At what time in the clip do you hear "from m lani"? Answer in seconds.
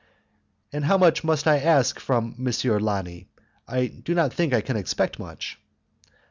1.99-3.27